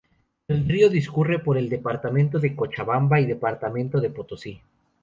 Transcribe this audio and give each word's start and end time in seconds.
El 0.47 0.67
río 0.67 0.89
discurre 0.89 1.37
por 1.37 1.59
el 1.59 1.69
departamento 1.69 2.39
de 2.39 2.55
Cochabamba 2.55 3.19
y 3.19 3.27
departamento 3.27 4.01
de 4.01 4.09
Potosí. 4.09 4.59